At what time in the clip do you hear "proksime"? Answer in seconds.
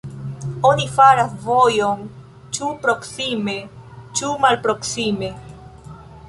2.87-3.55